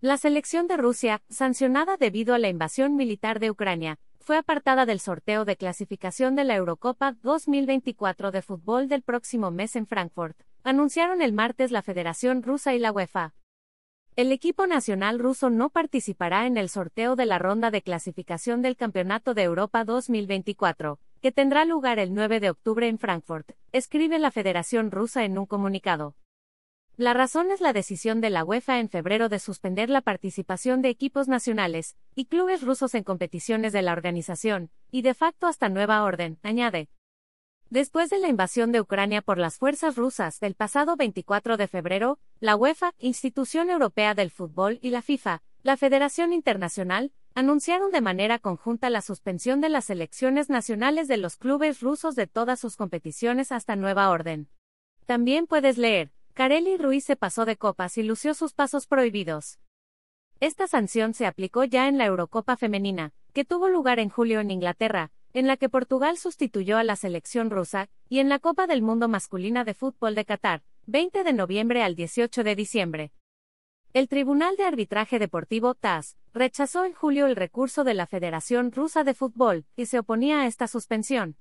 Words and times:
La 0.00 0.16
selección 0.16 0.68
de 0.68 0.76
Rusia, 0.76 1.22
sancionada 1.28 1.96
debido 1.96 2.32
a 2.32 2.38
la 2.38 2.48
invasión 2.48 2.94
militar 2.94 3.40
de 3.40 3.50
Ucrania, 3.50 3.98
fue 4.20 4.36
apartada 4.36 4.86
del 4.86 5.00
sorteo 5.00 5.44
de 5.44 5.56
clasificación 5.56 6.36
de 6.36 6.44
la 6.44 6.54
Eurocopa 6.54 7.16
2024 7.20 8.30
de 8.30 8.40
fútbol 8.40 8.86
del 8.86 9.02
próximo 9.02 9.50
mes 9.50 9.74
en 9.74 9.88
Frankfurt, 9.88 10.38
anunciaron 10.62 11.20
el 11.20 11.32
martes 11.32 11.72
la 11.72 11.82
Federación 11.82 12.44
Rusa 12.44 12.76
y 12.76 12.78
la 12.78 12.92
UEFA. 12.92 13.34
El 14.14 14.30
equipo 14.30 14.68
nacional 14.68 15.18
ruso 15.18 15.50
no 15.50 15.68
participará 15.68 16.46
en 16.46 16.58
el 16.58 16.68
sorteo 16.68 17.16
de 17.16 17.26
la 17.26 17.40
ronda 17.40 17.72
de 17.72 17.82
clasificación 17.82 18.62
del 18.62 18.76
Campeonato 18.76 19.34
de 19.34 19.42
Europa 19.42 19.82
2024, 19.82 21.00
que 21.20 21.32
tendrá 21.32 21.64
lugar 21.64 21.98
el 21.98 22.14
9 22.14 22.38
de 22.38 22.50
octubre 22.50 22.86
en 22.86 23.00
Frankfurt, 23.00 23.50
escribe 23.72 24.20
la 24.20 24.30
Federación 24.30 24.92
Rusa 24.92 25.24
en 25.24 25.38
un 25.38 25.46
comunicado. 25.46 26.14
La 26.98 27.14
razón 27.14 27.52
es 27.52 27.60
la 27.60 27.72
decisión 27.72 28.20
de 28.20 28.28
la 28.28 28.44
UEFA 28.44 28.80
en 28.80 28.88
febrero 28.88 29.28
de 29.28 29.38
suspender 29.38 29.88
la 29.88 30.00
participación 30.00 30.82
de 30.82 30.88
equipos 30.88 31.28
nacionales 31.28 31.96
y 32.16 32.24
clubes 32.24 32.60
rusos 32.62 32.92
en 32.96 33.04
competiciones 33.04 33.72
de 33.72 33.82
la 33.82 33.92
organización, 33.92 34.72
y 34.90 35.02
de 35.02 35.14
facto 35.14 35.46
hasta 35.46 35.68
nueva 35.68 36.02
orden, 36.02 36.40
añade. 36.42 36.88
Después 37.70 38.10
de 38.10 38.18
la 38.18 38.26
invasión 38.26 38.72
de 38.72 38.80
Ucrania 38.80 39.22
por 39.22 39.38
las 39.38 39.58
fuerzas 39.58 39.94
rusas 39.94 40.40
del 40.40 40.56
pasado 40.56 40.96
24 40.96 41.56
de 41.56 41.68
febrero, 41.68 42.18
la 42.40 42.56
UEFA, 42.56 42.92
institución 42.98 43.70
europea 43.70 44.14
del 44.14 44.32
fútbol, 44.32 44.80
y 44.82 44.90
la 44.90 45.00
FIFA, 45.00 45.40
la 45.62 45.76
Federación 45.76 46.32
Internacional, 46.32 47.12
anunciaron 47.36 47.92
de 47.92 48.00
manera 48.00 48.40
conjunta 48.40 48.90
la 48.90 49.02
suspensión 49.02 49.60
de 49.60 49.68
las 49.68 49.84
selecciones 49.84 50.50
nacionales 50.50 51.06
de 51.06 51.18
los 51.18 51.36
clubes 51.36 51.80
rusos 51.80 52.16
de 52.16 52.26
todas 52.26 52.58
sus 52.58 52.74
competiciones 52.74 53.52
hasta 53.52 53.76
nueva 53.76 54.10
orden. 54.10 54.48
También 55.06 55.46
puedes 55.46 55.78
leer, 55.78 56.10
Carelli 56.38 56.76
Ruiz 56.76 57.04
se 57.04 57.16
pasó 57.16 57.44
de 57.46 57.56
copas 57.56 57.98
y 57.98 58.04
lució 58.04 58.32
sus 58.32 58.54
pasos 58.54 58.86
prohibidos. 58.86 59.58
Esta 60.38 60.68
sanción 60.68 61.12
se 61.12 61.26
aplicó 61.26 61.64
ya 61.64 61.88
en 61.88 61.98
la 61.98 62.06
Eurocopa 62.06 62.56
femenina, 62.56 63.12
que 63.32 63.44
tuvo 63.44 63.68
lugar 63.68 63.98
en 63.98 64.08
julio 64.08 64.38
en 64.38 64.52
Inglaterra, 64.52 65.10
en 65.32 65.48
la 65.48 65.56
que 65.56 65.68
Portugal 65.68 66.16
sustituyó 66.16 66.78
a 66.78 66.84
la 66.84 66.94
selección 66.94 67.50
rusa, 67.50 67.88
y 68.08 68.20
en 68.20 68.28
la 68.28 68.38
Copa 68.38 68.68
del 68.68 68.82
Mundo 68.82 69.08
masculina 69.08 69.64
de 69.64 69.74
fútbol 69.74 70.14
de 70.14 70.24
Qatar, 70.24 70.62
20 70.86 71.24
de 71.24 71.32
noviembre 71.32 71.82
al 71.82 71.96
18 71.96 72.44
de 72.44 72.54
diciembre. 72.54 73.12
El 73.92 74.06
Tribunal 74.06 74.54
de 74.56 74.62
Arbitraje 74.62 75.18
Deportivo 75.18 75.74
TAS 75.74 76.16
rechazó 76.32 76.84
en 76.84 76.92
julio 76.92 77.26
el 77.26 77.34
recurso 77.34 77.82
de 77.82 77.94
la 77.94 78.06
Federación 78.06 78.70
Rusa 78.70 79.02
de 79.02 79.14
Fútbol, 79.14 79.66
y 79.74 79.86
se 79.86 79.98
oponía 79.98 80.42
a 80.42 80.46
esta 80.46 80.68
suspensión. 80.68 81.36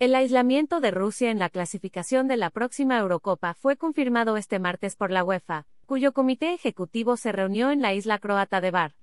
El 0.00 0.14
aislamiento 0.14 0.80
de 0.80 0.92
Rusia 0.92 1.30
en 1.30 1.38
la 1.38 1.50
clasificación 1.50 2.26
de 2.26 2.38
la 2.38 2.48
próxima 2.48 2.98
Eurocopa 2.98 3.52
fue 3.52 3.76
confirmado 3.76 4.38
este 4.38 4.58
martes 4.58 4.96
por 4.96 5.10
la 5.10 5.22
UEFA, 5.22 5.66
cuyo 5.84 6.14
comité 6.14 6.54
ejecutivo 6.54 7.18
se 7.18 7.32
reunió 7.32 7.70
en 7.70 7.82
la 7.82 7.92
isla 7.92 8.18
croata 8.18 8.62
de 8.62 8.70
Bar. 8.70 8.94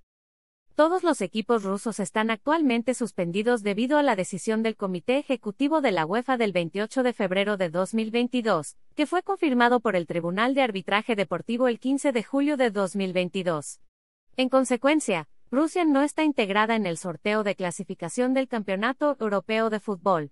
Todos 0.74 1.04
los 1.04 1.22
equipos 1.22 1.62
rusos 1.62 2.00
están 2.00 2.32
actualmente 2.32 2.96
suspendidos 2.96 3.62
debido 3.62 4.00
a 4.00 4.02
la 4.02 4.16
decisión 4.16 4.64
del 4.64 4.76
Comité 4.76 5.20
Ejecutivo 5.20 5.82
de 5.82 5.92
la 5.92 6.04
UEFA 6.04 6.36
del 6.36 6.52
28 6.52 7.04
de 7.04 7.14
febrero 7.14 7.58
de 7.58 7.70
2022, 7.70 8.76
que 8.96 9.06
fue 9.06 9.22
confirmado 9.22 9.82
por 9.82 9.96
el 9.96 10.08
Tribunal 10.08 10.56
de 10.56 10.64
Arbitraje 10.64 11.16
Deportivo 11.16 11.68
el 11.68 11.80
15 11.80 12.12
de 12.12 12.24
julio 12.24 12.58
de 12.58 12.72
2022. 12.72 13.82
En 14.36 14.50
consecuencia, 14.50 15.30
Rusia 15.52 15.86
no 15.86 16.02
está 16.02 16.24
integrada 16.24 16.76
en 16.76 16.88
el 16.88 16.98
sorteo 16.98 17.44
de 17.44 17.54
clasificación 17.54 18.34
del 18.34 18.48
Campeonato 18.48 19.16
Europeo 19.20 19.70
de 19.70 19.80
Fútbol, 19.80 20.32